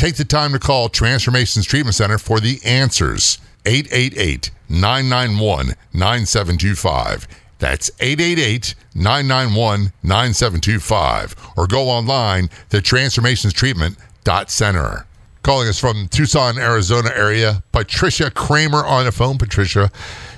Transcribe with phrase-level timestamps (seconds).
[0.00, 3.36] Take the time to call Transformations Treatment Center for the answers.
[3.66, 7.28] 888 991 9725.
[7.58, 11.36] That's 888 991 9725.
[11.58, 15.06] Or go online to transformationstreatment.center.
[15.42, 19.36] Calling us from Tucson, Arizona area, Patricia Kramer on the phone.
[19.36, 19.90] Patricia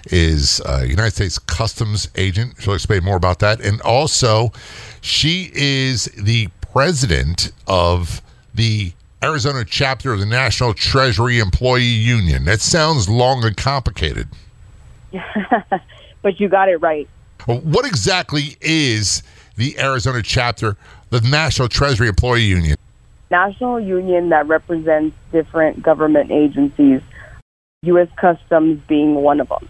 [0.07, 2.55] is a United States Customs agent.
[2.59, 3.61] She'll explain more about that.
[3.61, 4.51] And also,
[5.01, 8.21] she is the president of
[8.53, 8.93] the
[9.23, 12.45] Arizona chapter of the National Treasury Employee Union.
[12.45, 14.29] That sounds long and complicated.
[16.23, 17.09] but you got it right.
[17.47, 19.23] What exactly is
[19.57, 20.77] the Arizona chapter,
[21.11, 22.77] the National Treasury Employee Union?
[23.31, 27.01] National union that represents different government agencies,
[27.83, 28.09] U.S.
[28.17, 29.69] Customs being one of them.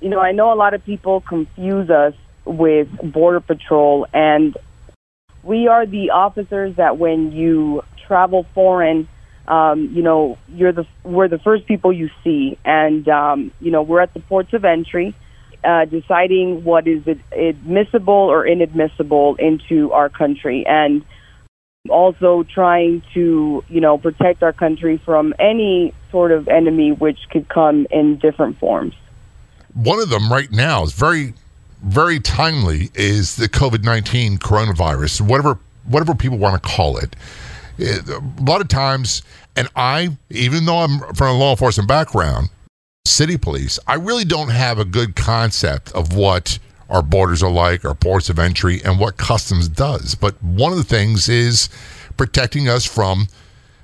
[0.00, 4.54] You know, I know a lot of people confuse us with Border Patrol, and
[5.42, 9.08] we are the officers that when you travel foreign,
[9.48, 13.82] um, you know, you're the we're the first people you see, and um, you know,
[13.82, 15.14] we're at the ports of entry,
[15.62, 21.04] uh, deciding what is admissible or inadmissible into our country, and
[21.90, 27.46] also trying to, you know, protect our country from any sort of enemy which could
[27.48, 28.94] come in different forms.
[29.74, 31.34] One of them right now is very,
[31.82, 37.14] very timely is the COVID nineteen coronavirus, whatever whatever people want to call it.
[37.78, 39.22] A lot of times,
[39.56, 42.50] and I, even though I'm from a law enforcement background,
[43.06, 46.58] city police, I really don't have a good concept of what
[46.88, 50.14] our borders are like, our ports of entry, and what customs does.
[50.14, 51.68] But one of the things is
[52.16, 53.28] protecting us from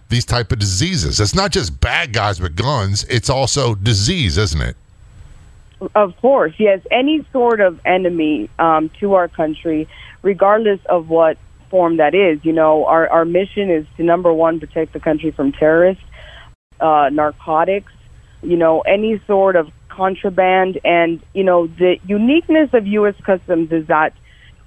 [0.09, 1.21] these type of diseases.
[1.21, 4.77] It's not just bad guys with guns; it's also disease, isn't it?
[5.95, 6.81] Of course, yes.
[6.91, 9.89] Any sort of enemy um, to our country,
[10.23, 11.39] regardless of what
[11.71, 12.45] form that is.
[12.45, 16.05] You know, our our mission is to number one protect the country from terrorists,
[16.81, 17.93] uh, narcotics.
[18.43, 19.71] You know, any sort of
[20.01, 20.81] contraband.
[20.85, 23.15] And, you know, the uniqueness of U.S.
[23.23, 24.15] Customs is that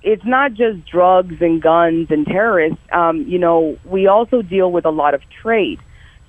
[0.03, 2.79] it's not just drugs and guns and terrorists.
[2.91, 5.79] Um, you know, we also deal with a lot of trade.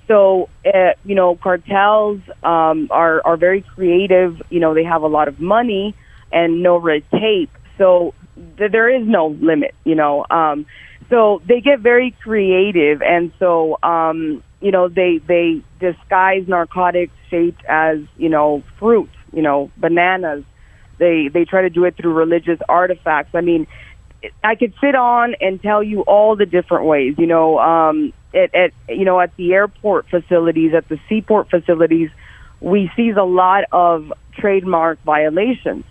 [0.07, 4.41] So, uh, you know, cartels um, are, are very creative.
[4.49, 5.93] You know, they have a lot of money
[6.31, 7.51] and no red tape.
[7.77, 8.13] So
[8.57, 10.25] th- there is no limit, you know.
[10.29, 10.65] Um,
[11.09, 13.01] so they get very creative.
[13.01, 19.41] And so, um, you know, they, they disguise narcotics shaped as, you know, fruit, you
[19.41, 20.43] know, bananas.
[20.97, 23.35] They they try to do it through religious artifacts.
[23.35, 23.67] I mean,
[24.43, 28.55] I could sit on and tell you all the different ways, you know, um at,
[28.55, 32.09] at you know, at the airport facilities, at the seaport facilities,
[32.61, 35.83] we see a lot of trademark violations.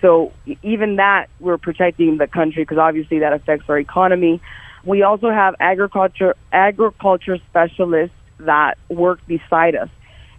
[0.00, 0.32] So
[0.62, 4.40] even that, we're protecting the country because obviously that affects our economy.
[4.84, 9.90] We also have agriculture agriculture specialists that work beside us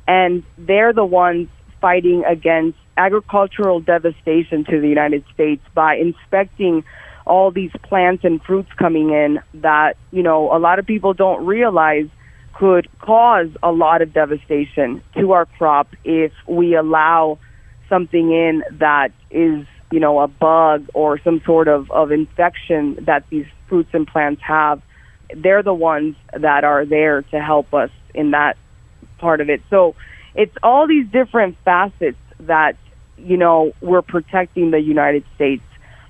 [0.07, 1.47] and they're the ones
[1.79, 6.83] fighting against agricultural devastation to the United States by inspecting
[7.25, 11.45] all these plants and fruits coming in that, you know, a lot of people don't
[11.45, 12.07] realize
[12.53, 17.39] could cause a lot of devastation to our crop if we allow
[17.91, 23.21] something in that is, you know, a bug or some sort of, of infection that
[23.29, 24.81] these fruits and plants have.
[25.35, 28.57] They're the ones that are there to help us in that
[29.17, 29.61] part of it.
[29.69, 29.95] So
[30.35, 32.77] it's all these different facets that,
[33.17, 35.63] you know, we're protecting the United States.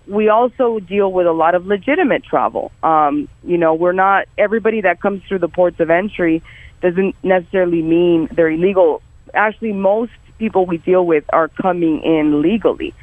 [0.08, 2.72] We also deal with a lot of legitimate travel.
[2.84, 6.42] Um, you know, we're not, everybody that comes through the ports of entry
[6.82, 9.02] doesn't necessarily mean they're illegal.
[9.34, 10.12] Actually, most
[10.42, 12.96] people we deal with are coming in legally.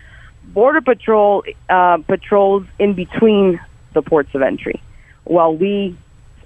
[0.43, 3.61] Border Patrol uh, patrols in between
[3.93, 4.83] the ports of entry
[5.23, 5.97] while we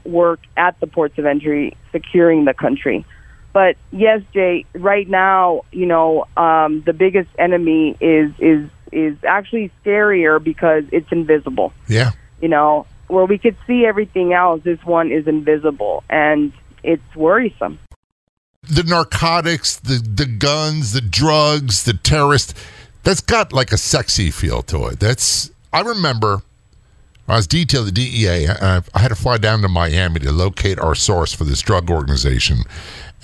[0.05, 3.06] work at the ports of entry securing the country.
[3.55, 9.71] But yes, Jay, right now, you know, um, the biggest enemy is is is actually
[9.83, 11.73] scarier because it's invisible.
[11.89, 12.11] Yeah.
[12.43, 16.53] You know, where we could see everything else, this one is invisible and
[16.83, 17.79] it's worrisome.
[18.69, 22.55] The narcotics, the the guns, the drugs, the terrorists,
[23.03, 25.00] that's got like a sexy feel to it.
[25.00, 26.43] That's I remember
[27.29, 28.49] I was detailed the DEA.
[28.49, 31.91] I, I had to fly down to Miami to locate our source for this drug
[31.91, 32.59] organization.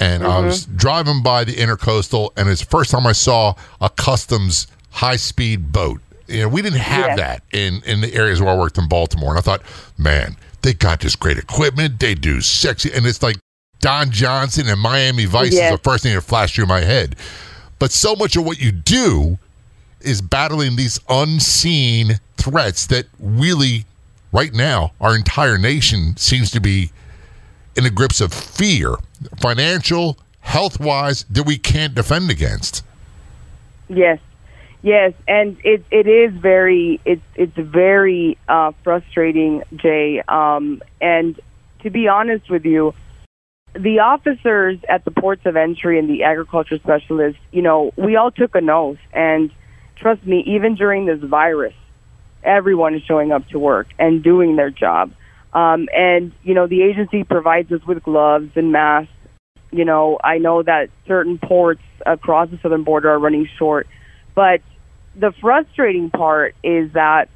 [0.00, 0.76] And I was mm-hmm.
[0.76, 5.72] driving by the intercoastal, and it's the first time I saw a customs high speed
[5.72, 6.00] boat.
[6.28, 7.18] You know, we didn't have Yes.
[7.18, 9.30] that in, in the areas where I worked in Baltimore.
[9.30, 9.62] And I thought,
[9.96, 11.98] man, they got this great equipment.
[11.98, 12.92] They do sexy.
[12.92, 13.36] And it's like
[13.80, 15.72] Don Johnson and Miami Vice Yes.
[15.72, 17.16] is the first thing that flashed through my head.
[17.78, 19.38] But so much of what you do
[20.00, 23.84] is battling these unseen threats that really,
[24.32, 26.90] right now, our entire nation seems to be
[27.76, 28.96] in the grips of fear,
[29.40, 32.82] financial, health wise, that we can't defend against.
[33.88, 34.18] Yes,
[34.82, 40.20] yes, and it it is very it's it's very uh, frustrating, Jay.
[40.26, 41.38] Um, and
[41.80, 42.92] to be honest with you,
[43.74, 48.30] the officers at the ports of entry and the agriculture specialists, you know, we all
[48.30, 49.50] took an oath, and
[49.96, 51.74] trust me, even during this virus,
[52.42, 55.12] everyone is showing up to work and doing their job.
[55.52, 59.12] Um, and you know, the agency provides us with gloves and masks.
[59.70, 63.86] You know, I know that certain ports across the southern border are running short,
[64.34, 64.60] but
[65.14, 67.28] the frustrating part is that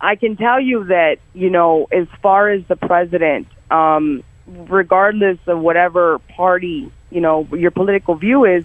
[0.00, 4.24] I can tell you that, you know, as far as the president, um,
[4.68, 8.64] regardless of whatever party, you know, your political view is,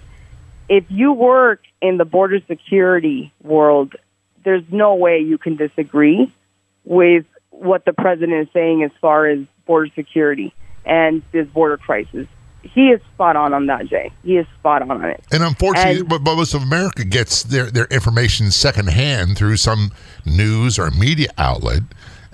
[0.69, 3.95] if you work in the border security world,
[4.43, 6.31] there's no way you can disagree
[6.83, 10.53] with what the president is saying as far as border security
[10.85, 12.27] and this border crisis.
[12.63, 14.11] He is spot on on that, Jay.
[14.23, 15.23] He is spot on on it.
[15.31, 19.91] And unfortunately, And- but, most of America gets their, their information secondhand through some
[20.25, 21.83] news or media outlet.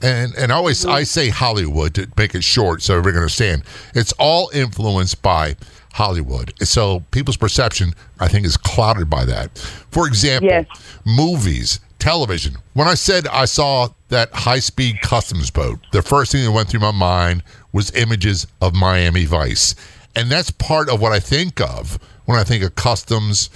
[0.04, 3.64] And and I always I say Hollywood to make it short so everybody can understand.
[3.94, 5.56] It's all influenced by
[5.94, 6.54] Hollywood.
[6.66, 9.58] So people's perception, I think, is clouded by that.
[9.92, 10.66] For example, Yes.
[11.06, 12.56] movies, television.
[12.74, 16.70] When I said I saw that high speed customs boat, the first thing that went
[16.70, 17.44] through my mind
[17.74, 19.76] was images of Miami Vice.
[20.16, 23.50] And that's part of what I think of when I think of customs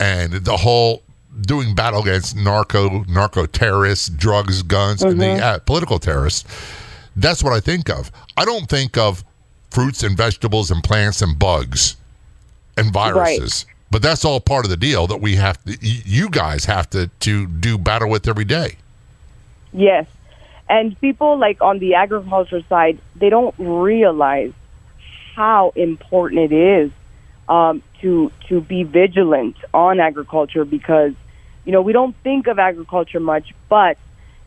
[0.00, 1.02] and the whole
[1.42, 6.44] doing battle against narco, narco terrorists, drugs, guns, and the uh, political terrorists.
[7.16, 8.10] That's what I think of.
[8.36, 9.24] I don't think of
[9.70, 11.96] fruits and vegetables and plants and bugs
[12.76, 13.66] and viruses.
[13.90, 17.08] But that's all part of the deal that we have to, you guys have to,
[17.20, 18.76] to do battle with every day.
[19.72, 20.06] Yes.
[20.68, 24.52] And people like on the agriculture side, they don't realize
[25.34, 26.92] how important it is
[27.48, 31.12] um, to to be vigilant on agriculture because
[31.64, 33.96] you know we don't think of agriculture much, but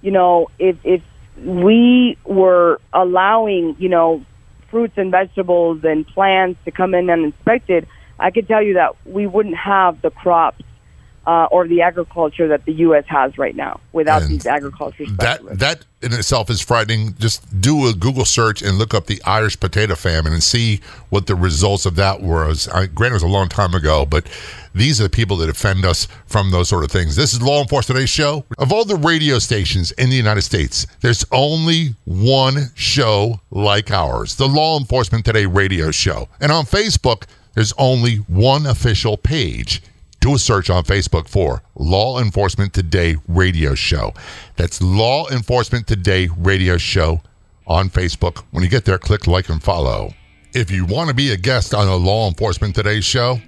[0.02, 1.02] you know if if
[1.38, 4.24] we were allowing you know
[4.70, 7.88] fruits and vegetables and plants to come in uninspected,
[8.20, 10.64] I could tell you that we wouldn't have the crops
[11.26, 13.06] uh, or the agriculture that the U.S.
[13.08, 15.60] has right now without And these agriculture That specialists.
[15.62, 17.16] that in itself is frightening.
[17.18, 21.28] Just do a Google search and look up the Irish potato famine and see what
[21.28, 22.68] the results of that was.
[22.68, 24.28] I, granted, it was a long time ago, but
[24.76, 27.16] these are the people that defend us from those sort of things.
[27.16, 28.44] This is Law Enforcement Today's show.
[28.58, 34.36] Of all the radio stations in the United States, there's only one show like ours,
[34.36, 36.28] the Law Enforcement Today radio show.
[36.42, 39.82] And on Facebook, there's only one official page
[40.24, 44.14] do a search on Facebook for Law Enforcement Today Radio Show.
[44.56, 47.20] That's Law Enforcement Today Radio Show
[47.68, 48.46] on Facebook.
[48.52, 50.14] When you get there, click like and follow.
[50.54, 53.42] If you want to be a guest on a Law Enforcement Today show,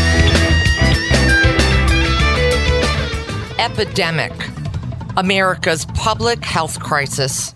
[3.62, 4.32] Epidemic,
[5.16, 7.54] America's public health crisis.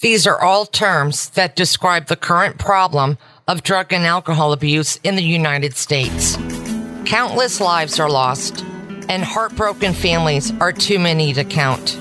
[0.00, 3.18] These are all terms that describe the current problem
[3.48, 6.36] of drug and alcohol abuse in the United States.
[7.06, 8.64] Countless lives are lost.
[9.08, 11.96] and heartbroken families are too many to count.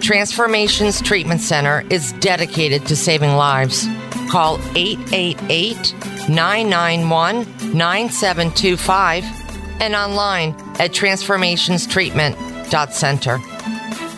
[0.00, 3.86] Transformations Treatment Center is dedicated to saving lives.
[4.28, 5.94] Call 888
[6.28, 7.46] 991
[7.76, 9.39] 9725
[9.80, 13.38] and online at transformationstreatment.center.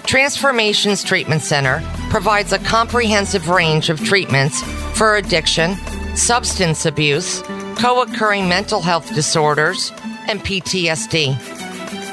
[0.07, 4.63] Transformations Treatment Center provides a comprehensive range of treatments
[4.97, 5.77] for addiction,
[6.15, 7.41] substance abuse,
[7.79, 9.91] co occurring mental health disorders,
[10.29, 11.39] and PTSD.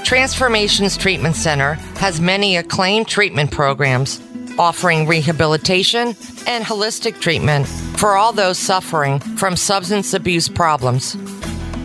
[0.05, 4.21] Transformations Treatment Center has many acclaimed treatment programs
[4.57, 6.15] offering rehabilitation
[6.45, 7.65] and holistic treatment
[7.97, 11.15] for all those suffering from substance abuse problems.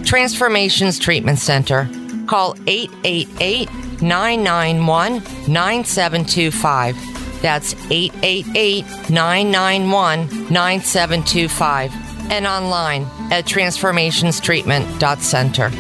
[0.05, 1.89] Transformations Treatment Center.
[2.27, 3.71] Call 888
[4.03, 6.97] 991 9725.
[7.43, 11.93] That's 888 991 9725.
[12.31, 15.71] And online at transformationstreatment.center.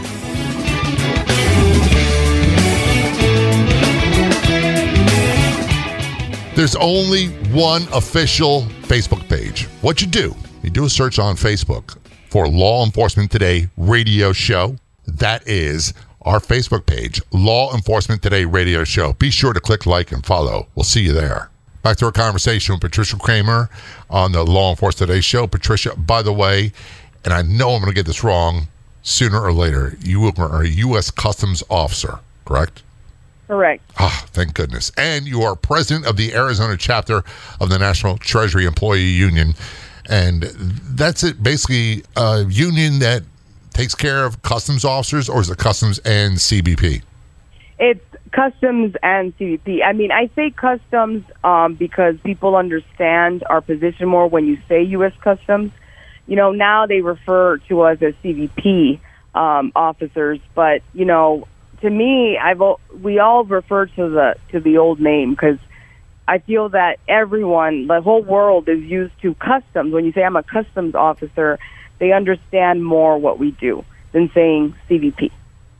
[6.54, 9.64] There's only one official Facebook page.
[9.80, 11.96] What you do, you do a search on Facebook
[12.34, 14.74] for Law Enforcement Today radio show.
[15.06, 19.12] That is our Facebook page, Law Enforcement Today radio show.
[19.12, 20.66] Be sure to click like and follow.
[20.74, 21.48] We'll see you there.
[21.84, 23.70] Back to our conversation with Patricia Kramer
[24.10, 25.46] on the Law Enforcement Today show.
[25.46, 26.72] Patricia, by the way,
[27.24, 28.66] and I know I'm going to get this wrong
[29.04, 31.12] sooner or later, you are a U.S.
[31.12, 32.82] Customs officer, correct?
[33.46, 33.84] Correct.
[33.98, 34.90] Ah, thank goodness.
[34.98, 37.22] And you are president of the Arizona chapter
[37.60, 39.54] of the National Treasury Employee Union.
[40.08, 43.22] And that's it, basically a union that
[43.72, 47.02] takes care of customs officers, or is it customs and CBP?
[47.78, 49.84] It's customs and CBP.
[49.84, 54.82] I mean, I say customs um, because people understand our position more when you say
[54.82, 55.12] U.S.
[55.20, 55.72] Customs.
[56.26, 59.00] You know, now they refer to us as CBP
[59.34, 61.46] um, officers, but you know,
[61.80, 62.62] to me, I've
[63.02, 65.58] we all refer to the to the old name because
[66.26, 69.92] I feel that everyone, the whole world, is used to customs.
[69.92, 71.58] When you say I'm a customs officer,
[71.98, 75.30] they understand more what we do than saying CBP.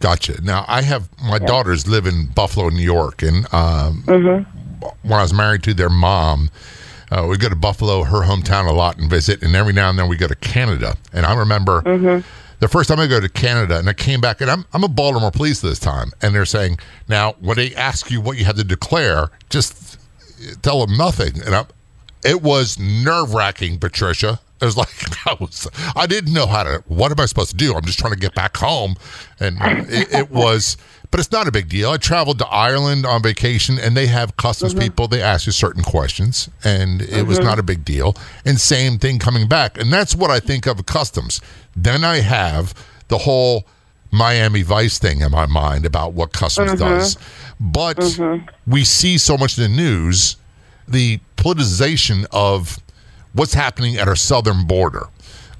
[0.01, 0.41] Gotcha.
[0.43, 1.47] Now I have my yeah.
[1.47, 4.87] daughters live in Buffalo, New York, and um, mm-hmm.
[5.03, 6.51] when I was married to their mom.
[7.11, 9.97] Uh, we go to Buffalo, her hometown, a lot and visit, and every now and
[9.97, 10.97] then we go to Canada.
[11.13, 12.27] And I remember mm-hmm
[12.65, 14.89] the first time I go to Canada and I came back and I'm, I'm a
[14.89, 16.13] Baltimore police this time.
[16.23, 19.99] And they're saying, now, when they ask you what you have to declare, just
[20.63, 21.43] tell them nothing.
[21.45, 21.67] And I,
[22.25, 24.41] it was nerve wracking, Patricia.
[24.61, 24.89] It was like
[25.27, 25.69] I was.
[25.95, 26.83] I didn't know how to.
[26.87, 27.75] What am I supposed to do?
[27.75, 28.97] I'm just trying to get back home,
[29.41, 30.77] and it, it was.
[31.11, 31.91] But it's not a big deal.
[31.91, 34.83] I traveled to Ireland on vacation, and they have customs mm-hmm.
[34.83, 35.07] people.
[35.07, 37.29] They ask you certain questions, and it mm-hmm.
[37.29, 38.17] was not a big deal.
[38.45, 41.41] And same thing coming back, and that's what I think of customs.
[41.77, 42.75] Then I have
[43.09, 43.65] the whole
[44.15, 46.81] Miami Vice thing in my mind about what customs mm-hmm.
[46.81, 47.19] does.
[47.61, 48.47] But mm-hmm.
[48.71, 50.37] we see so much in the news
[50.87, 52.79] the politicization of
[53.33, 55.09] what's happening at our southern border.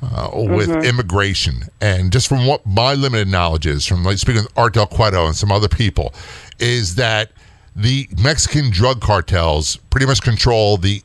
[0.03, 0.85] Uh, with mm-hmm.
[0.85, 4.87] immigration, and just from what my limited knowledge is, from like speaking with Art Del
[4.87, 6.13] Cueto and some other people,
[6.59, 7.31] is that
[7.75, 11.01] the Mexican drug cartels pretty much control the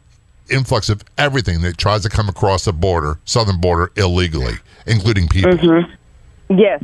[0.49, 5.51] influx of everything that tries to come across the border, southern border, illegally including people.
[5.51, 6.59] Mm-hmm.
[6.59, 6.83] Yes,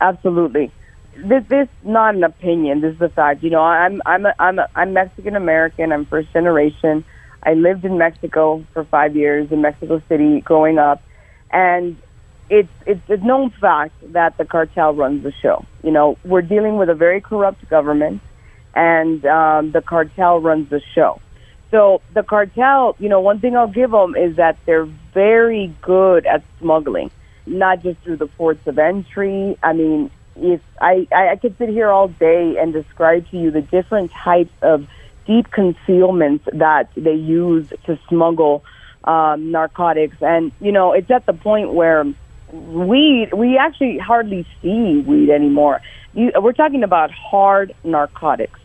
[0.00, 0.70] absolutely.
[1.16, 2.80] This, this not an opinion.
[2.80, 3.42] This is a fact.
[3.42, 5.92] You know, I'm I'm a, I'm a, I'm Mexican American.
[5.92, 7.04] I'm first generation.
[7.42, 11.02] I lived in Mexico for five years in Mexico City growing up,
[11.50, 11.96] and
[12.50, 15.64] it's it's a known fact that the cartel runs the show.
[15.82, 18.20] You know, we're dealing with a very corrupt government,
[18.74, 21.20] and um, the cartel runs the show.
[21.70, 26.26] So the cartel, you know, one thing I'll give them is that they're very good
[26.26, 27.10] at smuggling
[27.46, 29.56] not just through the ports of entry.
[29.62, 33.62] I mean, if I, I could sit here all day and describe to you the
[33.62, 34.86] different types of
[35.26, 38.64] deep concealments that they use to smuggle
[39.04, 42.04] um, narcotics, and you know, it's at the point where
[42.52, 45.80] weed we actually hardly see weed anymore.
[46.14, 48.58] You, we're talking about hard narcotics.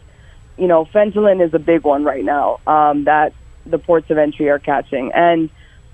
[0.57, 3.33] You know, fentanyl is a big one right now um, that
[3.65, 5.49] the ports of entry are catching, and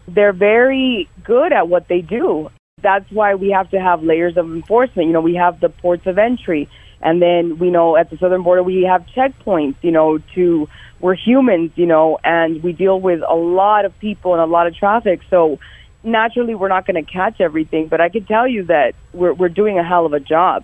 [0.07, 2.49] they're very good at what they do
[2.81, 5.07] that's why we have to have layers of enforcement.
[5.07, 6.69] You know, we have the ports of entry,
[7.01, 9.77] and then we know at the southern border we have checkpoints.
[9.81, 10.69] You know, to
[10.99, 11.71] we're humans.
[11.75, 15.21] You know, and we deal with a lot of people and a lot of traffic.
[15.31, 15.59] So
[16.03, 17.87] naturally, we're not going to catch everything.
[17.87, 20.63] But I can tell you that we're we're doing a hell of a job.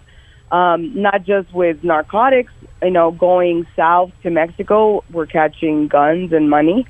[0.52, 2.54] Um, not just with narcotics.
[2.84, 6.86] You know, going south to Mexico, we're catching guns and money.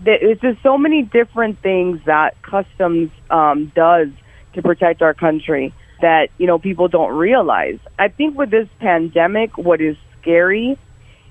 [0.00, 4.08] There's just so many different things that customs um, does
[4.54, 5.72] to protect our country.
[6.00, 7.78] that you know people don't realize.
[7.98, 10.76] I think with this pandemic, what is scary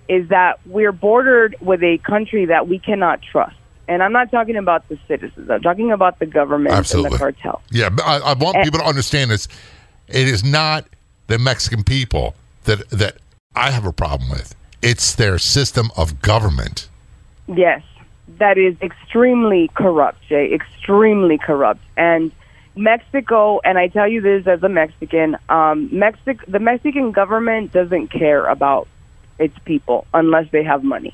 [0.08, 3.56] is that we're bordered with a country that we cannot trust.
[3.90, 5.50] And I'm not talking about the citizens.
[5.50, 7.08] I'm talking about the government Absolutely.
[7.08, 7.62] and the cartel.
[7.70, 9.48] Yeah, I, I want And- people to understand this.
[10.08, 10.86] It is not
[11.28, 13.18] the Mexican people that that
[13.56, 14.56] I have a problem with.
[14.82, 16.88] It's their system of government.
[17.48, 17.82] Yes,
[18.38, 20.54] that is extremely corrupt, Jay.
[20.54, 21.82] Extremely corrupt.
[21.98, 22.32] And
[22.76, 28.08] Mexico, and I tell you this as a Mexican, um, Mexic- the Mexican government doesn't
[28.08, 28.88] care about
[29.38, 31.14] its people unless they have money.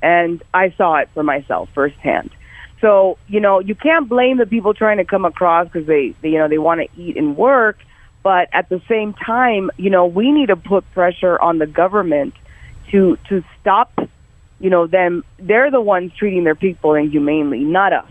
[0.00, 2.30] And I saw it for myself firsthand.
[2.80, 6.30] So, you know, you can't blame the people trying to come across because they, they,
[6.30, 7.78] you know, they want to eat and work.
[8.22, 12.34] But at the same time, you know, we need to put pressure on the government
[12.90, 13.90] to to stop
[14.60, 18.10] you know them they're the ones treating their people inhumanely not us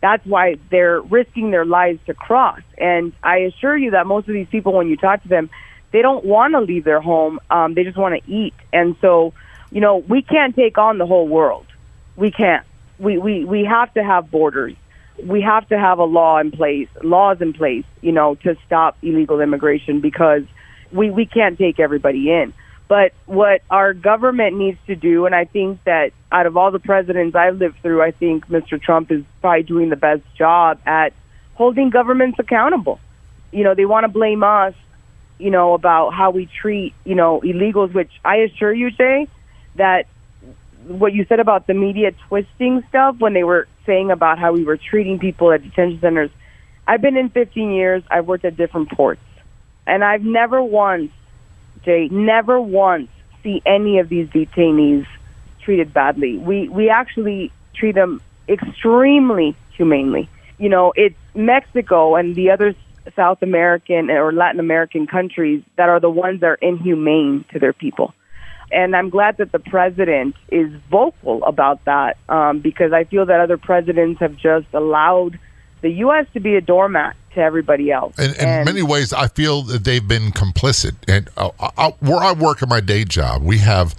[0.00, 2.60] that's why they're risking their lives to cross.
[2.76, 5.50] And i assure you that most of these people when you talk to them
[5.90, 7.40] they don't want to leave their home.
[7.50, 8.54] Um, they just want to eat.
[8.72, 9.32] And so
[9.70, 11.66] you know we can't take on the whole world.
[12.16, 12.66] We can't.
[12.98, 14.74] We, we we have to have borders.
[15.22, 18.96] We have to have a law in place laws in place you know to stop
[19.02, 20.42] illegal immigration because
[20.92, 22.52] we we can't take everybody in
[22.88, 26.78] but what our government needs to do, and I think that out of all the
[26.78, 28.80] presidents I've lived through, I think Mr.
[28.80, 31.12] Trump is probably doing the best job at
[31.54, 32.98] holding governments accountable.
[33.52, 34.74] You know, they want to blame us,
[35.38, 39.28] you know, about how we treat, you know, illegals, which I assure you, Jay,
[39.74, 40.06] that
[40.86, 44.64] what you said about the media twisting stuff when they were saying about how we
[44.64, 46.30] were treating people at detention centers.
[46.86, 48.02] I've been in 15 years.
[48.10, 49.20] I've worked at different ports.
[49.86, 51.10] And I've never once
[51.88, 53.08] Jay, never once
[53.42, 55.06] see any of these detainees
[55.62, 56.36] treated badly.
[56.36, 60.28] We we actually treat them extremely humanely.
[60.58, 62.74] You know, it's Mexico and the other
[63.16, 67.72] South American or Latin American countries that are the ones that are inhumane to their
[67.72, 68.12] people.
[68.70, 73.40] And I'm glad that the president is vocal about that um, because I feel that
[73.40, 75.38] other presidents have just allowed
[75.80, 76.26] the U.S.
[76.34, 78.18] to be a doormat to everybody else.
[78.18, 80.94] In, in And- many ways, I feel that they've been complicit.
[81.06, 83.94] And uh, I, where I work in my day job, we have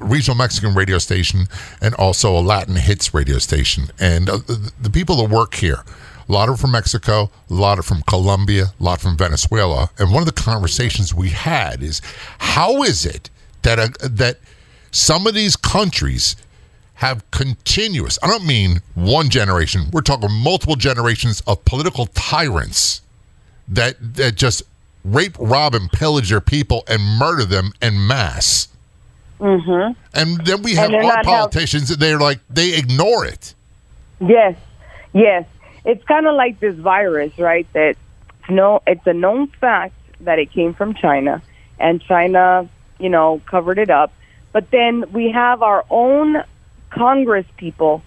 [0.00, 1.46] a regional Mexican radio station
[1.80, 3.84] and also a Latin hits radio station.
[3.98, 5.82] And uh, the, the people that work here,
[6.28, 9.90] a lot are from Mexico, a lot are from Colombia, a lot from Venezuela.
[9.98, 12.02] And one of the conversations we had is,
[12.38, 13.30] how is it
[13.62, 14.38] that uh, that
[14.90, 16.36] some of these countries
[16.98, 23.02] have continuous, I don't mean one generation, we're talking multiple generations of political tyrants
[23.68, 24.64] that, that just
[25.04, 28.66] rape, rob, and pillage their people and murder them en masse.
[29.38, 29.92] Mm-hmm.
[30.12, 33.54] And then we have our help- politicians that they're like, they ignore it.
[34.20, 34.56] Yes,
[35.12, 35.46] yes.
[35.84, 37.72] It's kind of like this virus, right?
[37.74, 37.94] That
[38.48, 41.40] no, it's a known fact that it came from China,
[41.78, 44.12] and China, you know, covered it up.
[44.50, 46.42] But then we have our own
[46.90, 48.02] Congress people,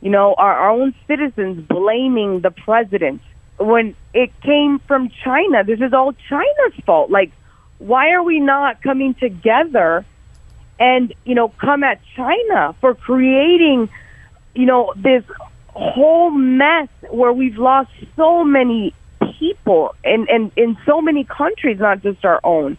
[0.00, 3.22] you know, our, our own citizens blaming the president
[3.58, 5.64] when it came from China.
[5.64, 7.10] This is all China's fault.
[7.10, 7.32] Like,
[7.78, 10.04] why are we not coming together
[10.78, 13.90] and you know come at China for creating
[14.54, 15.24] you know, this
[15.68, 18.92] whole mess where we've lost so many
[19.38, 22.76] people and and in so many countries, not just our own.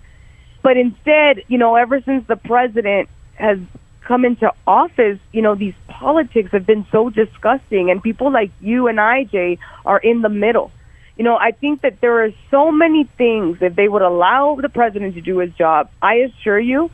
[0.61, 3.59] But instead, you know, ever since the president has
[4.01, 8.87] come into office, you know, these politics have been so disgusting and people like you
[8.87, 10.71] and I, Jay, are in the middle.
[11.17, 14.69] You know, I think that there are so many things if they would allow the
[14.69, 16.89] president to do his job, I assure you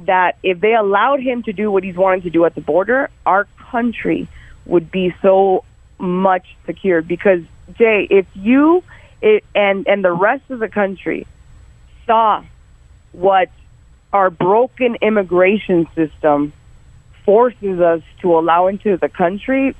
[0.00, 3.08] that if they allowed him to do what he's wanting to do at the border,
[3.24, 4.28] our country
[4.66, 5.64] would be so
[5.98, 7.08] much secured.
[7.08, 7.42] Because
[7.78, 8.82] Jay, if you
[9.22, 11.26] it, and and the rest of the country
[12.04, 12.44] saw
[13.12, 13.50] what
[14.16, 16.52] our broken immigration system
[17.26, 19.74] forces us to allow into the country,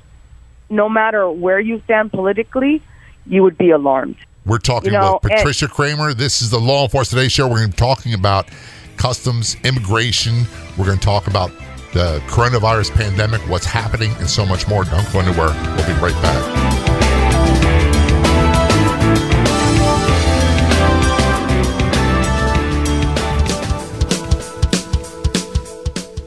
[0.69, 2.81] no matter where you stand politically,
[3.25, 4.15] you would be alarmed.
[4.45, 6.13] We're talking You know, with and- Patricia Kramer.
[6.13, 7.47] This is the Law Enforcement Today Show.
[7.47, 8.47] We're going to be talking about
[8.95, 10.45] customs, immigration.
[10.77, 11.49] We're going to talk about
[11.93, 14.83] the coronavirus pandemic, what's happening, and so much more.
[14.83, 15.49] Don't go anywhere.
[15.75, 16.86] We'll be right back.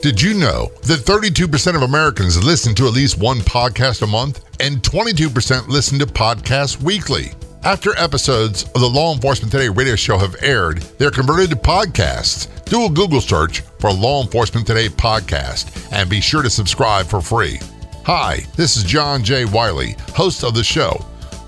[0.03, 4.43] Did you know that 32% of Americans listen to at least one podcast a month
[4.59, 7.33] and 22% listen to podcasts weekly?
[7.65, 12.49] After episodes of the Law Enforcement Today radio show have aired, they're converted to podcasts.
[12.65, 17.21] Do a Google search for Law Enforcement Today podcast and be sure to subscribe for
[17.21, 17.59] free.
[18.07, 19.45] Hi, this is John J.
[19.45, 20.93] Wiley, host of the show.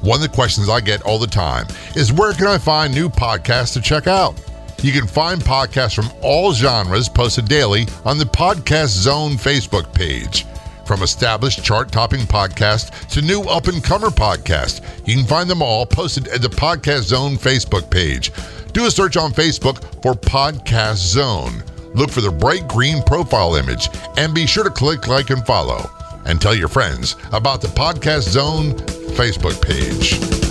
[0.03, 3.09] One of the questions I get all the time is where can I find new
[3.09, 4.39] podcasts to check out?
[4.83, 10.45] You can find podcasts from all genres posted daily on the Podcast Zone Facebook page.
[10.85, 15.63] From established chart topping podcasts to new up and comer podcasts, you can find them
[15.63, 18.33] all posted at the Podcast Zone Facebook page.
[18.73, 21.63] Do a search on Facebook for Podcast Zone.
[21.95, 25.89] Look for the bright green profile image and be sure to click like and follow.
[26.27, 28.73] And tell your friends about the Podcast Zone
[29.15, 30.42] Facebook page.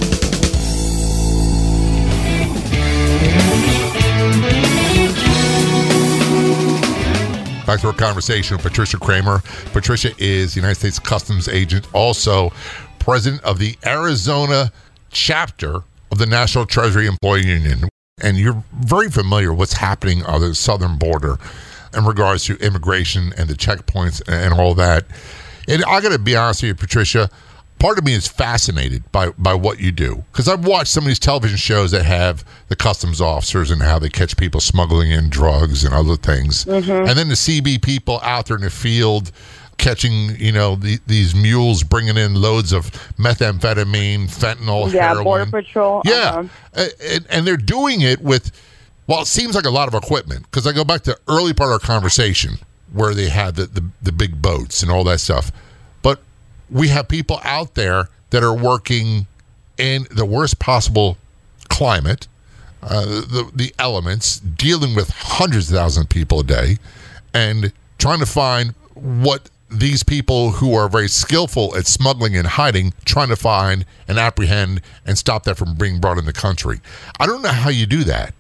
[7.72, 9.40] Back to our conversation with Patricia Kramer.
[9.72, 12.52] Patricia is the United States Customs agent, also
[13.00, 14.74] president of the Arizona
[15.10, 15.76] chapter
[16.12, 17.88] of the National Treasury Employee Union.
[18.22, 21.38] And you're very familiar with what's happening on the southern border
[21.96, 25.06] in regards to immigration and the checkpoints and all that.
[25.70, 27.30] And I got to be honest with you, Patricia,
[27.82, 31.08] part of me is fascinated by, by what you do because I've watched some of
[31.08, 35.30] these television shows that have the customs officers and how they catch people smuggling in
[35.30, 37.10] drugs and other things, Mm-hmm.
[37.10, 39.32] and then to see be people out there in the field
[39.78, 45.24] catching you know the, these mules bringing in loads of methamphetamine, fentanyl, Yeah, heroin.
[45.24, 46.02] Border Patrol.
[46.06, 46.14] Yeah,
[46.76, 46.86] uh-huh.
[47.04, 48.52] And, and they're doing it with,
[49.08, 50.44] well, it seems like a lot of equipment.
[50.44, 52.60] Because I go back to the early part of our conversation
[52.94, 55.52] where they had the, the, the big boats and all that stuff.
[56.72, 59.28] We have people out there that are working
[59.78, 61.18] in the worst possible
[61.70, 62.28] climate,
[62.82, 66.78] uh, the, the elements, dealing with hundreds of thousands of people a day,
[67.34, 72.94] and trying to find what these people who are very skillful at smuggling and hiding,
[73.06, 76.82] trying to find and apprehend and stop that from being brought in the country.
[77.20, 78.34] I don't know how you do that.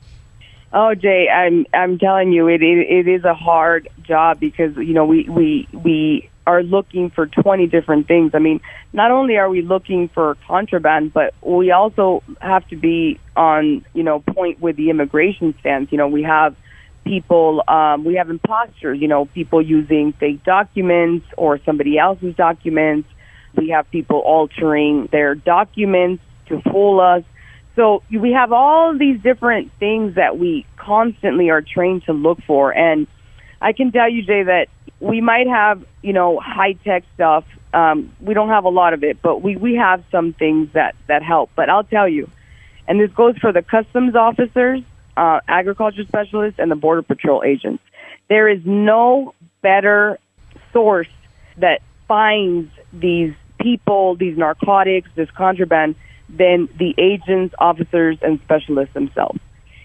[0.73, 4.93] Oh, Jay, I'm I'm telling you, it, it it is a hard job because you
[4.93, 8.33] know we we we are looking for 20 different things.
[8.33, 8.61] I mean,
[8.93, 14.03] not only are we looking for contraband, but we also have to be on you
[14.03, 15.91] know point with the immigration stance.
[15.91, 16.55] You know, we have
[17.03, 18.99] people, um, we have imposters.
[18.99, 23.07] You know, people using fake documents or somebody else's documents.
[23.55, 27.23] We have people altering their documents to fool us.
[27.75, 32.73] So we have all these different things that we constantly are trained to look for.
[32.73, 33.07] And
[33.61, 34.67] I can tell you, Jay, that
[35.01, 37.43] we might have, you know, high tech stuff.
[37.73, 40.95] Um, we don't have a lot of it, but we, we have some things that,
[41.07, 41.49] that help.
[41.55, 42.29] But I'll tell you,
[42.87, 44.81] and this goes for the customs officers,
[45.17, 47.83] uh, agriculture specialists, and the border patrol agents.
[48.29, 50.19] There is no better
[50.71, 51.09] source
[51.57, 55.95] that finds these people, these narcotics, this contraband
[56.29, 59.39] than the agents, officers, and specialists themselves.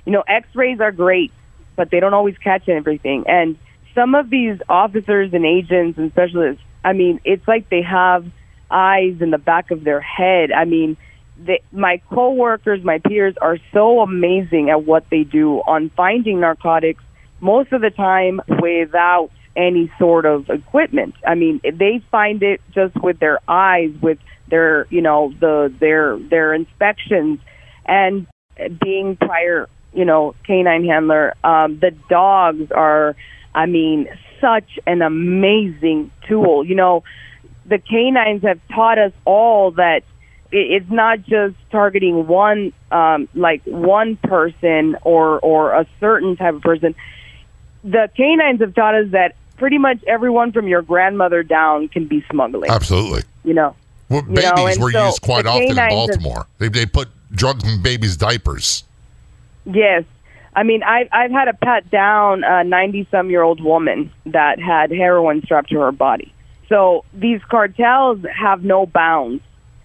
[0.04, 1.32] You know, x-rays are great,
[1.74, 3.24] but they don't always catch everything.
[3.26, 3.56] And
[3.96, 8.24] some of these officers and agents and specialists, I mean, it's like they have
[8.70, 10.52] eyes in the back of their head.
[10.52, 10.96] I mean,
[11.36, 17.02] they, my coworkers, my peers are so amazing at what they do on finding narcotics
[17.40, 21.14] most of the time without any sort of equipment.
[21.26, 26.18] I mean, they find it just with their eyes, with their, you know, the their
[26.18, 27.40] their inspections
[27.86, 28.26] and
[28.82, 31.34] being prior, you know, canine handler.
[31.42, 33.16] Um, the dogs are,
[33.56, 34.06] I mean,
[34.40, 36.64] such an amazing tool.
[36.64, 37.02] You know,
[37.64, 40.02] the canines have taught us all that
[40.52, 46.62] it's not just targeting one, um, like one person or or a certain type of
[46.62, 46.94] person.
[47.82, 52.24] The canines have taught us that pretty much everyone from your grandmother down can be
[52.30, 52.70] smuggling.
[52.70, 53.22] Absolutely.
[53.42, 53.74] You know.
[54.08, 56.46] Well, You know, babies were so used quite often in canines have- Baltimore.
[56.58, 58.84] They, they put drugs in babies' diapers.
[59.64, 60.04] Yes.
[60.56, 65.68] I mean, I've I've had to pat down a ninety-some-year-old woman that had heroin strapped
[65.68, 66.32] to her body.
[66.70, 69.42] So these cartels have no bounds,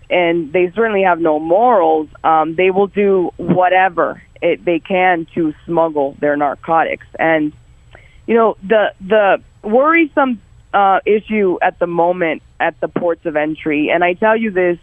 [0.09, 2.07] and they certainly have no morals.
[2.23, 7.05] Um, they will do whatever it, they can to smuggle their narcotics.
[7.19, 7.51] And
[8.25, 10.41] you know, the the worrisome
[10.73, 14.79] uh, issue at the moment at the ports of entry, and I tell you this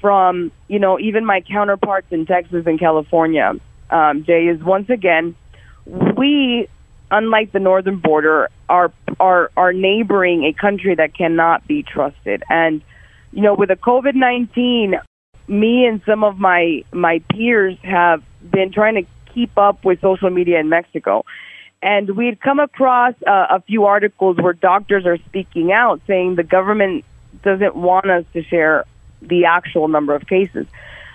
[0.00, 3.54] from you know even my counterparts in Texas and California,
[3.92, 5.36] um, Jay is once again
[5.86, 6.68] we,
[7.10, 12.42] unlike the northern border, are are are neighboring a country that cannot be trusted.
[12.48, 12.82] And
[13.32, 14.98] you know, with the COVID nineteen,
[15.48, 20.30] me and some of my my peers have been trying to keep up with social
[20.30, 21.24] media in Mexico.
[21.84, 26.44] And we'd come across uh, a few articles where doctors are speaking out saying the
[26.44, 27.04] government
[27.42, 28.84] doesn't want us to share
[29.20, 30.66] the actual number of cases.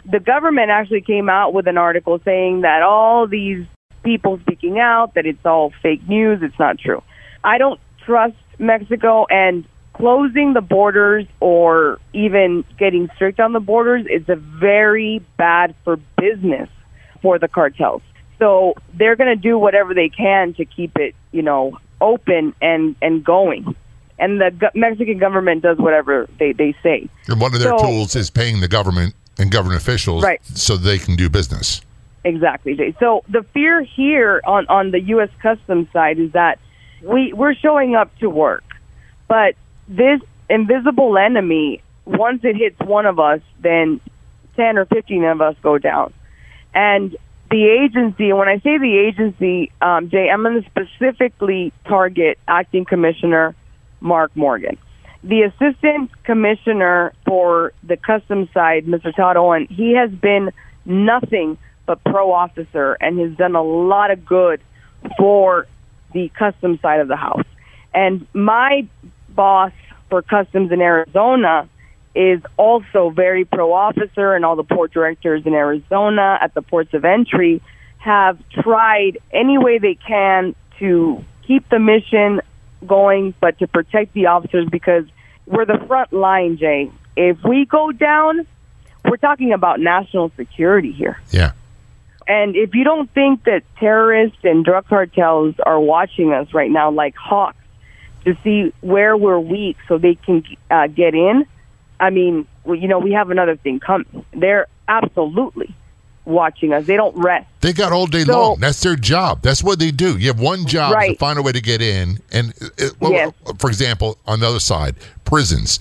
[0.10, 3.66] The government actually came out with an article saying that all these
[4.04, 7.04] people speaking out, that it's all fake news, it's not true.
[7.44, 14.06] I don't trust Mexico, and closing the borders or even getting strict on the borders
[14.10, 16.70] is a very bad for business
[17.22, 18.02] for the cartels.
[18.40, 22.96] So they're going to do whatever they can to keep it, you know, open and
[23.02, 23.76] and going.
[24.20, 27.10] And the go- Mexican government does whatever they they say.
[27.28, 30.40] And one of their So- tools is paying the government and government officials Right.
[30.46, 31.82] so they can do business.
[32.24, 35.30] Exactly, So the fear here on, on the U.S.
[35.42, 36.60] Customs side is that
[37.02, 38.66] we we're showing up to work,
[39.30, 39.56] but
[39.88, 40.20] this
[40.50, 44.02] invisible enemy, once it hits one of us, then
[44.58, 46.14] ten or fifteen of us go down,
[46.74, 47.16] and
[47.50, 48.30] the agency.
[48.30, 53.56] And when I say the agency, um, Jay, I'm going to specifically target Acting Commissioner
[54.02, 54.78] Mark Morgan.
[55.24, 59.16] The assistant commissioner for the customs side, Mr.
[59.16, 60.52] Todd Owen, he has been
[60.86, 64.62] nothing but pro officer and has done a lot of good
[65.18, 65.68] for
[66.14, 67.46] the customs side of the house.
[67.94, 68.88] And my
[69.30, 69.72] boss
[70.10, 71.68] for customs in Arizona
[72.16, 76.94] is also very pro officer, and all the port directors in Arizona at the ports
[76.94, 77.62] of entry
[78.00, 82.42] have tried any way they can to keep the mission
[82.86, 85.06] going, but to protect the officers because
[85.46, 86.92] we're the front line, Jay.
[87.16, 88.46] If we go down,
[89.06, 91.20] we're talking about national security here.
[91.32, 91.54] Yeah.
[92.28, 96.92] And if you don't think that terrorists and drug cartels are watching us right now
[96.92, 97.58] like hawks
[98.26, 101.46] to see where we're weak so they can uh, get in,
[102.00, 104.26] I mean, you know, we have another thing coming.
[104.34, 105.74] They're absolutely
[106.28, 106.86] watching us.
[106.86, 107.48] They don't rest.
[107.62, 108.60] They got all day So- long.
[108.60, 109.42] That's their job.
[109.42, 110.18] That's what they do.
[110.18, 112.20] You have one job to find a way to get in.
[112.32, 113.32] And, uh, well, Yes.
[113.60, 115.80] for example, on the other side, prisons.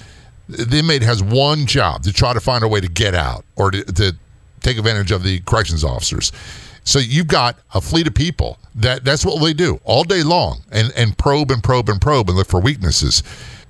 [0.49, 3.73] The inmate has one job to try to find a way to get out or
[3.73, 4.17] to, to
[4.61, 6.31] take advantage of the corrections officers.
[6.85, 10.63] So you've got a fleet of people that that's what they do all day long
[10.71, 13.25] and, and probe and probe and probe and look for weaknesses.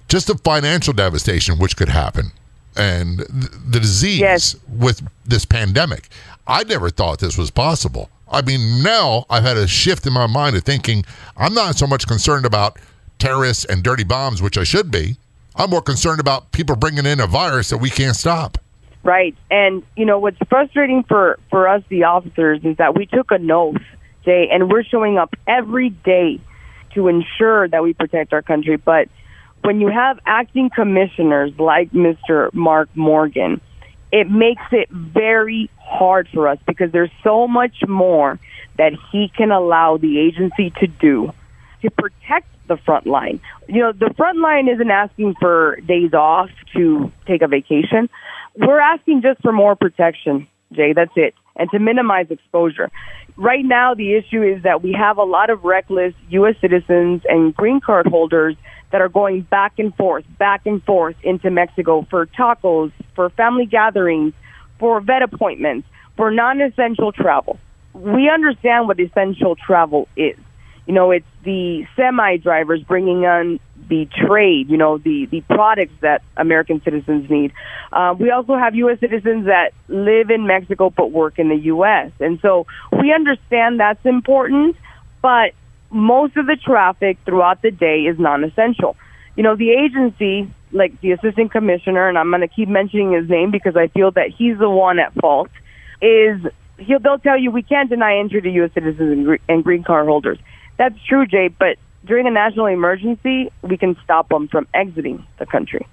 [0.09, 2.31] Just the financial devastation which could happen
[2.77, 4.57] and the disease Yes.
[4.69, 6.11] with this pandemic.
[6.47, 8.11] I never thought this was possible.
[8.31, 11.05] I mean, now I've had a shift in my mind of thinking
[11.37, 12.79] I'm not so much concerned about
[13.19, 15.17] terrorists and dirty bombs, which I should be.
[15.55, 18.59] I'm more concerned about people bringing in a virus that we can't stop.
[19.03, 19.37] Right.
[19.51, 23.39] And, you know, what's frustrating for, for us, the officers, is that we took a
[23.53, 23.77] oath,
[24.25, 26.41] Jay, and we're showing up every day
[26.95, 28.77] to ensure that we protect our country.
[28.77, 29.09] But
[29.63, 32.53] when you have acting commissioners like Mr.
[32.53, 33.61] Mark Morgan,
[34.13, 38.39] it makes it very hard for us because there's so much more
[38.79, 41.33] that he can allow the agency to do
[41.83, 43.41] to protect the front line.
[43.69, 48.09] You know, the front line isn't asking for days off to take a vacation.
[48.57, 50.93] We're asking just for more protection, Jay.
[50.93, 51.35] That's it.
[51.57, 52.91] And to minimize exposure.
[53.37, 56.57] Right now, the issue is that we have a lot of reckless U.S.
[56.61, 58.57] citizens and green card holders
[58.93, 63.67] that are going back and forth, back and forth into Mexico for tacos, for family
[63.67, 64.33] gatherings,
[64.79, 67.59] for vet appointments, for non essential travel.
[67.93, 70.37] We understand what essential travel is.
[70.87, 75.95] You know, it's the semi drivers bringing on the trade, you know, the, the products
[76.01, 77.53] that American citizens need.
[77.93, 78.99] Uh, we also have U.S.
[79.01, 82.13] citizens that live in Mexico but work in the U.S.
[82.21, 84.77] And so we understand that's important,
[85.23, 85.53] but
[85.91, 88.97] most of the traffic throughout the day is non essential.
[89.37, 93.29] You know, the agency, like the assistant commissioner, and I'm going to keep mentioning his
[93.29, 95.51] name because I feel that he's the one at fault,
[96.01, 96.41] is
[96.79, 98.71] he'll, they'll tell you we can't deny entry to U.S.
[98.75, 100.39] citizens and, and green card holders.
[100.79, 105.47] That's true, Jay, but during a national emergency, we can stop them from exiting the
[105.47, 105.87] country.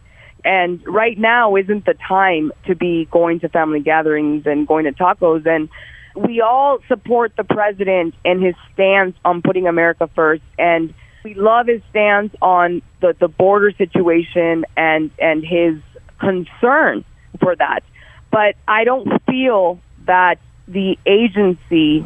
[0.45, 4.91] And right now isn't the time to be going to family gatherings and going to
[4.91, 5.45] tacos.
[5.47, 5.69] And
[6.15, 10.43] we all support the president and his stance on putting America first.
[10.57, 15.79] And we love his stance on the, the border situation and, and his
[16.19, 17.03] concern
[17.39, 17.83] for that.
[18.31, 22.05] But I don't feel that the agency,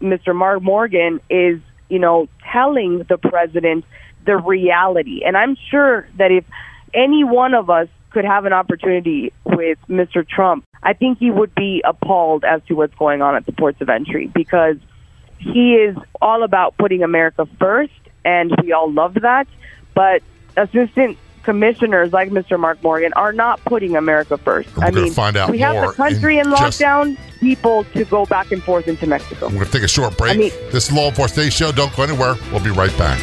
[0.00, 0.34] Mr.
[0.34, 3.84] Mark Morgan, is, you know, telling the president
[4.24, 5.22] the reality.
[5.24, 6.44] And I'm sure that if
[6.92, 10.26] any one of us could have an opportunity with Mr.
[10.26, 13.82] Trump, I think he would be appalled as to what's going on at the ports
[13.82, 14.76] of entry because
[15.36, 17.92] he is all about putting America first,
[18.24, 19.46] and we all love that.
[19.94, 20.22] But
[20.56, 22.58] assistant commissioners like Mr.
[22.58, 24.74] Mark Morgan are not putting America first.
[24.74, 28.06] We're I mean, find out we have the country in in just- lockdown, people to
[28.06, 29.48] go back and forth into Mexico.
[29.48, 30.36] We're going to take a short break.
[30.36, 31.70] I mean- this is Law Enforcement Today Show.
[31.70, 32.36] Don't go anywhere.
[32.50, 33.20] We'll be right back.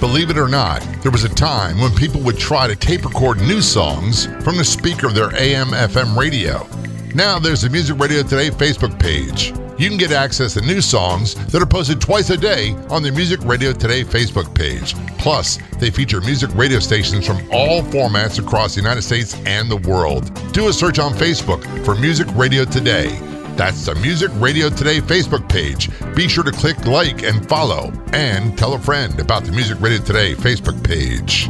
[0.00, 3.38] Believe it or not, there was a time when people would try to tape record
[3.38, 6.66] new songs from the speaker of their AM FM radio.
[7.14, 9.54] Now there's the Music Radio Today Facebook page.
[9.78, 13.10] you can get access to new songs that are posted twice a day on the
[13.12, 14.94] Music Radio Today Facebook page.
[15.18, 19.76] Plus, they feature music radio stations from all formats across the United States and the
[19.76, 20.30] world.
[20.52, 23.18] Do a search on Facebook for Music Radio Today.
[23.56, 25.88] That's the Music Radio Today Facebook page.
[26.14, 29.98] Be sure to click like and follow, and tell a friend about the Music Radio
[29.98, 31.48] Today Facebook page.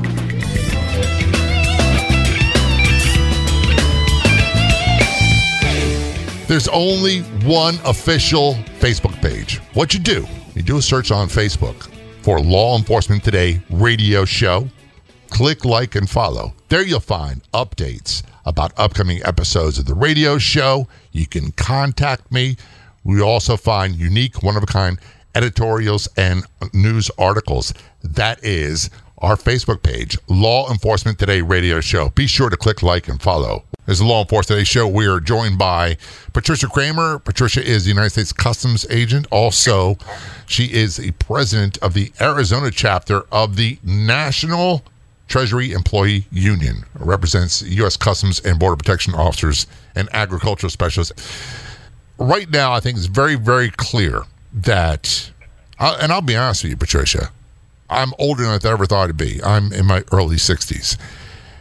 [6.47, 9.59] There's only one official Facebook page.
[9.75, 11.91] What you do, you do a search on Facebook
[12.23, 14.69] for Law Enforcement Today radio show.
[15.31, 16.55] Click like and follow.
[16.69, 20.89] There you'll find updates about upcoming episodes of the radio show.
[21.13, 22.57] You can contact me.
[23.05, 24.99] We also find unique, one of a kind
[25.35, 27.75] editorials and news articles.
[28.03, 32.11] That is our Facebook page, Law Enforcement Today Radio Show.
[32.11, 33.65] Be sure to click like and follow.
[33.87, 35.97] As the Law Enforcement Today Show, we are joined by
[36.33, 37.19] Patricia Kramer.
[37.19, 39.27] Patricia is the United States Customs agent.
[39.31, 39.97] Also,
[40.47, 44.83] she is the president of the Arizona chapter of the National
[45.29, 46.85] Treasury Employee Union.
[46.99, 47.97] Represents U.S.
[47.97, 51.21] Customs and Border Protection officers and agricultural specialists.
[52.19, 55.31] Right now, I think it's very, very clear that,
[55.79, 57.31] and I'll be honest with you, Patricia,
[57.91, 59.43] I'm older than I ever thought I'd be.
[59.43, 60.97] I'm in my early 60s.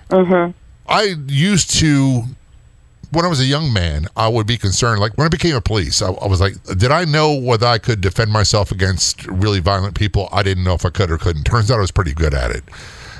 [0.09, 0.51] Mm-hmm.
[0.87, 2.23] I used to,
[3.11, 5.01] when I was a young man, I would be concerned.
[5.01, 7.79] Like when I became a police, I, I was like, did I know whether I
[7.79, 10.29] could defend myself against really violent people?
[10.31, 11.43] I didn't know if I could or couldn't.
[11.43, 12.63] Turns out I was pretty good at it.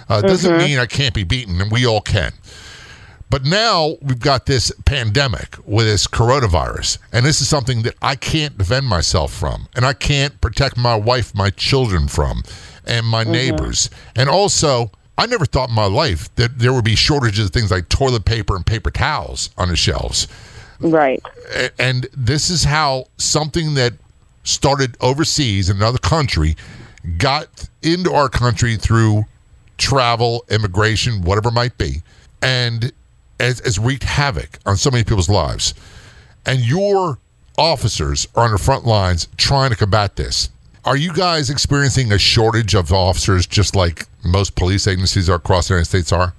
[0.07, 2.33] Uh, Doesn't mean I can't be beaten, and we all can.
[3.29, 8.15] But now we've got this pandemic with this coronavirus, and this is something that I
[8.15, 12.43] can't defend myself from, and I can't protect my wife, my children from,
[12.85, 13.89] and my neighbors.
[14.15, 17.71] And also, I never thought in my life that there would be shortages of things
[17.71, 20.27] like toilet paper and paper towels on the shelves.
[20.79, 21.21] Right.
[21.79, 23.93] And this is how something that
[24.43, 26.55] started overseas in another country
[27.17, 29.25] got into our country through
[29.77, 32.01] travel, immigration, whatever it might be,
[32.41, 32.91] and
[33.39, 35.73] has, has wreaked havoc on so many people's lives.
[36.45, 37.19] And your
[37.57, 40.49] officers are on the front lines trying to combat this.
[40.83, 45.73] Are you guys experiencing a shortage of officers just like most police agencies across the
[45.73, 46.35] United States are?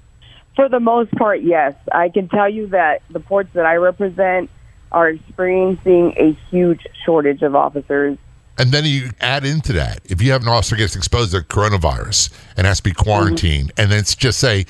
[0.55, 1.75] For the most part, yes.
[1.91, 4.49] I can tell you that the ports that I represent
[4.91, 8.17] are experiencing a huge shortage of officers.
[8.57, 12.31] And then you add into that, if you have an officer gets exposed to coronavirus
[12.55, 14.65] and has to be quarantined, and then it's just say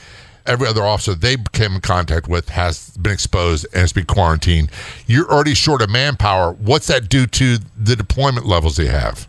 [0.46, 4.04] every other officer they came in contact with has been exposed and has to be
[4.04, 4.70] quarantined,
[5.06, 6.54] you're already short of manpower.
[6.54, 9.28] What's that do to the deployment levels they have?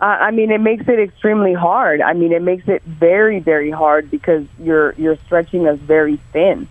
[0.00, 2.00] Uh, I mean, it makes it extremely hard.
[2.00, 6.68] I mean, it makes it very, very hard because you're you're stretching us very thin.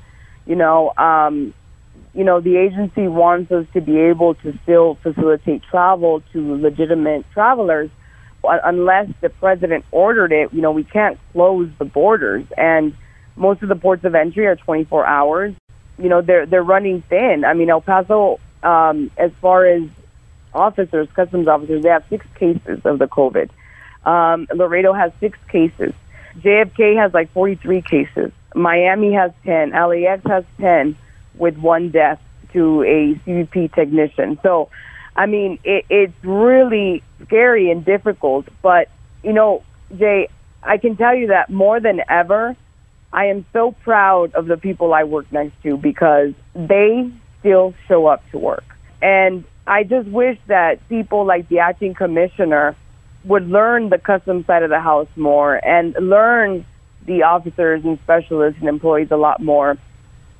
[0.47, 1.53] You know, um,
[2.13, 7.29] you know, the agency wants us to be able to still facilitate travel to legitimate
[7.31, 7.89] travelers,
[8.43, 10.51] unless the president ordered it.
[10.53, 12.95] You know, we can't close the borders, and
[13.35, 15.53] most of the ports of entry are 24 hours.
[15.97, 17.45] You know, they're they're running thin.
[17.45, 19.83] I mean, El Paso, um, as far as
[20.53, 23.49] officers, customs officers, they have six cases of the COVID.
[24.05, 25.93] Um, Laredo has six cases.
[26.39, 28.31] JFK has like 43 cases.
[28.55, 29.71] Miami has 10.
[29.71, 30.95] LAX has 10
[31.39, 32.21] with one death
[32.53, 34.39] to a CBP technician.
[34.43, 34.69] So,
[35.15, 38.47] I mean, it, it's really scary and difficult.
[38.61, 38.89] But,
[39.23, 39.63] you know,
[39.97, 40.29] Jay,
[40.63, 42.55] I can tell you that more than ever,
[43.11, 48.05] I am so proud of the people I work next to because they still show
[48.07, 48.65] up to work.
[49.01, 52.75] And I just wish that people like the acting commissioner
[53.23, 56.65] would learn the custom side of the house more and learn
[57.05, 59.77] the officers and specialists and employees a lot more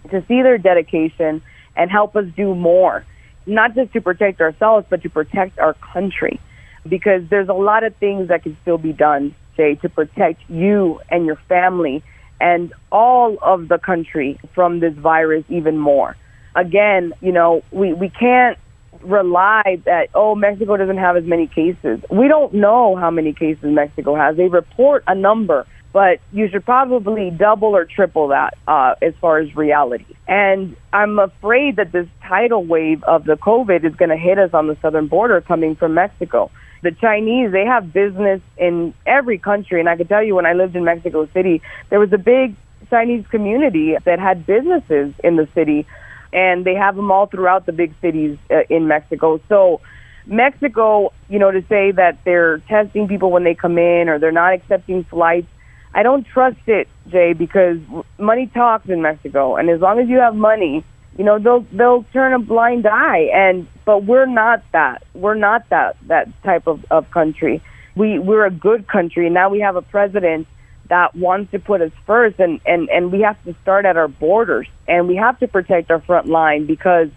[0.10, 1.42] to see their dedication
[1.76, 3.06] and help us do more,
[3.46, 6.40] not just to protect ourselves, but to protect our country.
[6.88, 11.02] Because there's a lot of things that can still be done, Jay, to protect you
[11.10, 12.04] and your family
[12.40, 16.16] and all of the country from this virus even more.
[16.56, 18.58] Again, you know, we, we can't
[19.02, 22.02] rely that, oh, Mexico doesn't have as many cases.
[22.10, 24.36] We don't know how many cases Mexico has.
[24.36, 29.40] They report a number, but you should probably double or triple that uh, as far
[29.40, 30.06] as reality.
[30.28, 34.54] And I'm afraid that this tidal wave of the COVID is going to hit us
[34.54, 36.52] on the southern border coming from Mexico.
[36.82, 39.80] The Chinese, they have business in every country.
[39.80, 42.56] And I can tell you, when I lived in Mexico City, there was a big
[42.90, 45.86] Chinese community that had businesses in the city
[46.32, 49.42] and they have them all throughout the big cities uh, in Mexico.
[49.50, 49.82] So,
[50.26, 54.32] Mexico, you know, to say that they're testing people when they come in or they're
[54.32, 55.48] not accepting flights,
[55.94, 57.80] I don't trust it, Jay, because
[58.18, 60.84] money talks in Mexico, and as long as you have money,
[61.18, 65.68] you know they'll they'll turn a blind eye and but we're not that we're not
[65.70, 67.62] that that type of, of country.
[67.96, 70.48] We we're a good country now we have a president
[70.88, 74.08] that wants to put us first and and and we have to start at our
[74.08, 77.10] borders and we have to protect our front line because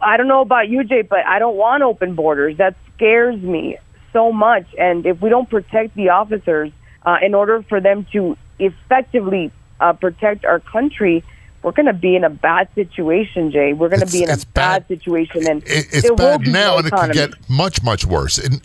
[0.00, 2.56] I don't know about you Jay but I don't want open borders.
[2.56, 3.78] That scares me
[4.12, 6.72] so much and if we don't protect the officers
[7.04, 9.50] uh, in order for them to effectively
[9.80, 11.24] uh, protect our country
[11.64, 13.72] we're going to be in a bad situation, Jay.
[13.72, 16.86] We're going to be in a bad, bad, situation, and it, it's bad now, and
[16.86, 18.36] it could get much, much worse.
[18.36, 18.60] And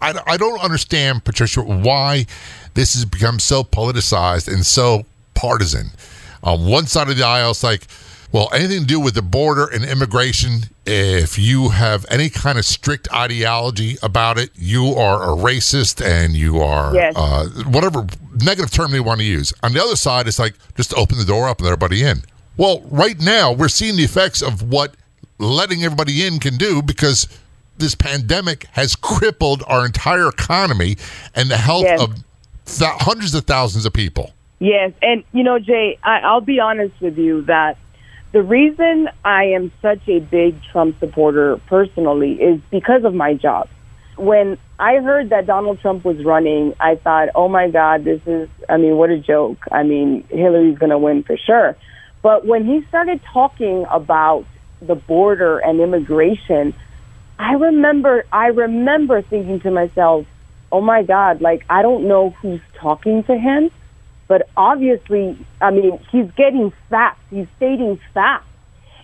[0.00, 2.24] I, I don't understand, Patricia, why
[2.72, 5.90] this has become so politicized and so partisan.
[6.42, 7.86] On one side of the aisle, it's like,
[8.30, 12.66] well, anything to do with the border and immigration, if you have any kind of
[12.66, 17.14] strict ideology about it, you are a racist and you are yes.
[17.16, 18.06] uh, whatever
[18.42, 19.52] negative term they want to use.
[19.62, 22.22] On the other side, it's like just open the door up and let everybody in.
[22.58, 24.94] Well, right now we're seeing the effects of what
[25.38, 27.28] letting everybody in can do because
[27.78, 30.96] this pandemic has crippled our entire economy
[31.34, 32.00] and the health yes.
[32.00, 32.14] of
[32.66, 34.32] th- hundreds of thousands of people.
[34.58, 37.78] Yes, and you know, Jay, I, I'll be honest with you that
[38.38, 43.68] the reason I am such a big Trump supporter personally is because of my job.
[44.16, 48.48] When I heard that Donald Trump was running, I thought, oh my God, this is,
[48.68, 49.58] I mean, what a joke.
[49.72, 51.76] I mean, Hillary's going to win for sure.
[52.22, 54.46] But when he started talking about
[54.80, 56.74] the border and immigration,
[57.40, 60.26] I remember I remember thinking to myself,
[60.70, 63.72] "Oh my god, like I don't know who's talking to him,
[64.28, 67.20] but obviously, I mean, he's getting facts.
[67.30, 68.44] He's stating facts."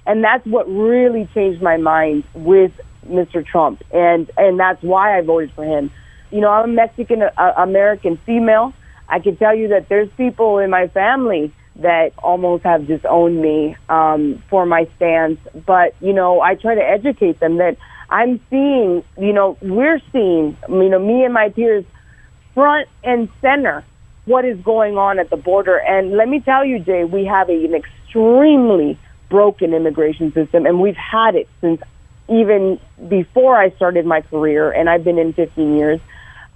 [0.07, 2.73] And that's what really changed my mind with
[3.09, 3.45] Mr.
[3.45, 3.83] Trump.
[3.91, 5.91] And and that's why I voted for him.
[6.31, 8.73] You know, I'm a Mexican uh, American female.
[9.09, 13.77] I can tell you that there's people in my family that almost have disowned me
[13.89, 15.41] um, for my stance.
[15.67, 17.77] But you know, I try to educate them that
[18.11, 21.85] I'm seeing, you know, we're seeing, you know, me and my peers
[22.55, 23.85] front and center
[24.27, 25.79] what is going on at the border.
[25.79, 28.99] And let me tell you, Jay, we have a, an extremely
[29.29, 31.83] broken immigration system, and we've had it since
[32.29, 36.01] even before I started my career, and I've been in 15 years.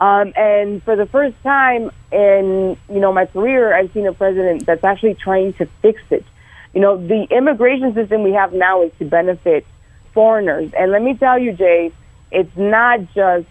[0.00, 4.64] Um, and for the first time in you know my career, I've seen a president
[4.64, 6.24] that's actually trying to fix it.
[6.72, 9.66] You know, the immigration system we have now is to benefit
[10.14, 11.92] foreigners, and let me tell you, Jay,
[12.30, 13.46] it's not just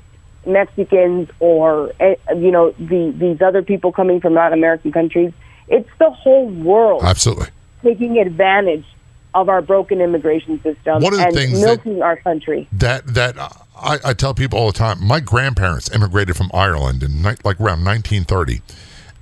[0.48, 5.34] Mexicans or eh, you know the these other people coming from non American countries.
[5.68, 7.04] It's the whole world.
[7.04, 7.50] Absolutely
[7.84, 8.86] taking advantage
[9.34, 12.68] of our broken immigration system One of the and things milking that, our country.
[12.72, 15.06] That that I, I, tell people all the time.
[15.06, 18.62] My grandparents immigrated from Ireland in like around 1930,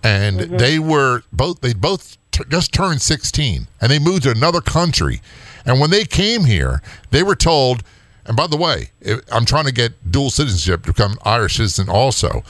[0.03, 0.57] and mm-hmm.
[0.57, 5.21] they were both they both t- just turned 16, and they moved to another country.
[5.65, 7.83] And when they came here, they were told.
[8.25, 8.89] And by the way,
[9.31, 12.43] I'm trying to get dual citizenship to become Irish citizen also.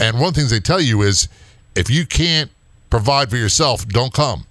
[0.00, 1.28] And one of the things they tell you is,
[1.76, 2.50] if you can't
[2.90, 4.46] provide for yourself, don't come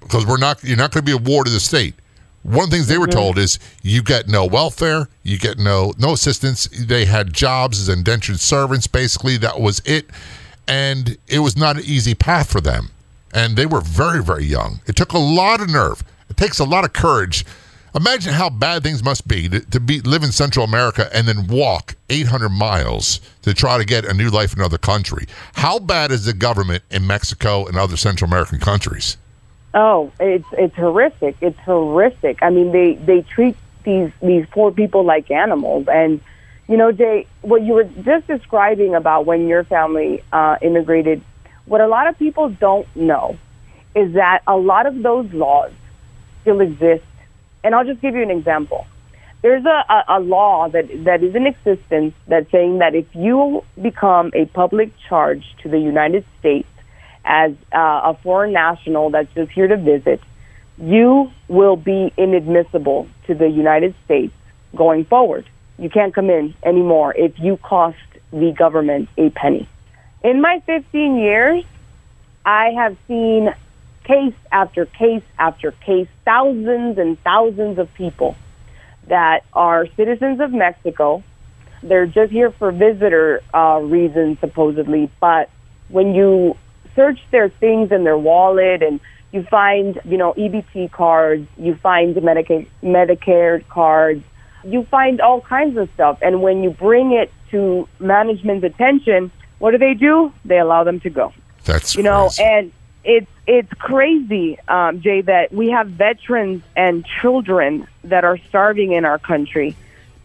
[0.00, 1.94] because we're not you're not going to be a ward of the state.
[2.42, 3.18] One of the things they were mm-hmm.
[3.18, 6.68] told is you get no welfare, you get no no assistance.
[6.68, 8.86] They had jobs as indentured servants.
[8.86, 10.06] Basically, that was it,
[10.68, 12.90] and it was not an easy path for them.
[13.34, 14.80] And they were very very young.
[14.86, 16.04] It took a lot of nerve.
[16.30, 17.44] It takes a lot of courage.
[17.96, 21.46] Imagine how bad things must be to, to be live in Central America and then
[21.46, 25.26] walk 800 miles to try to get a new life in another country.
[25.54, 29.16] How bad is the government in Mexico and other Central American countries?
[29.72, 31.36] Oh, it's it's horrific.
[31.40, 32.42] It's horrific.
[32.42, 35.88] I mean, they they treat these these poor people like animals.
[35.88, 36.20] And
[36.68, 41.22] you know, Jay, what you were just describing about when your family uh, immigrated,
[41.64, 43.38] what a lot of people don't know
[43.94, 45.72] is that a lot of those laws
[46.42, 47.04] still exist.
[47.66, 48.86] And I'll just give you an example.
[49.42, 53.64] There's a, a, a law that, that is in existence that's saying that if you
[53.82, 56.68] become a public charge to the United States
[57.24, 60.20] as uh, a foreign national that's just here to visit,
[60.78, 64.32] you will be inadmissible to the United States
[64.76, 65.44] going forward.
[65.76, 67.98] You can't come in anymore if you cost
[68.32, 69.68] the government a penny.
[70.22, 71.64] In my 15 years,
[72.44, 73.52] I have seen
[74.06, 78.36] case after case after case, thousands and thousands of people
[79.08, 81.22] that are citizens of Mexico.
[81.82, 85.50] They're just here for visitor uh, reasons, supposedly, but
[85.88, 86.56] when you
[86.94, 88.98] search their things in their wallet and
[89.32, 94.24] you find, you know, EBT cards, you find Medicare, Medicare cards,
[94.64, 96.18] you find all kinds of stuff.
[96.22, 100.32] And when you bring it to management's attention, what do they do?
[100.44, 101.32] They allow them to go.
[101.64, 102.42] That's you know, crazy.
[102.42, 102.72] and
[103.06, 109.04] it's it's crazy, um, Jay, that we have veterans and children that are starving in
[109.04, 109.76] our country,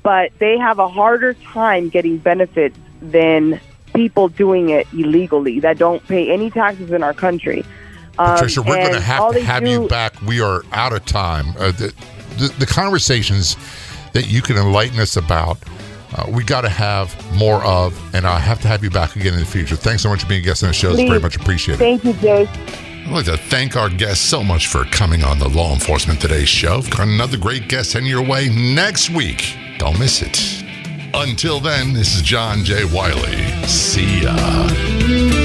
[0.01, 3.61] but they have a harder time getting benefits than
[3.93, 7.63] people doing it illegally that don't pay any taxes in our country.
[8.17, 10.19] Um, Patricia, we're going to have to have do, you back.
[10.23, 11.49] We are out of time.
[11.57, 11.93] Uh, the,
[12.37, 13.55] the, the, conversations
[14.13, 15.57] that you can enlighten us about,
[16.13, 19.33] uh, we got to have more of, and I have to have you back again
[19.33, 19.75] in the future.
[19.75, 20.91] Thanks so much for being a guest on the show.
[20.91, 21.79] It's very much appreciated.
[21.79, 22.47] Thank you, Jay.
[22.47, 26.45] I'd like to thank our guests so much for coming on the Law Enforcement Today
[26.45, 26.77] show.
[26.77, 29.55] We've Got another great guest heading your way next week.
[29.77, 30.63] Don't miss it.
[31.13, 32.85] Until then, this is John J.
[32.85, 33.43] Wiley.
[33.67, 35.40] See ya.